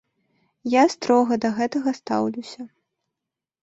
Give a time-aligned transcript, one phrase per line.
[0.75, 2.61] Я строга да гэтага стаўлюся.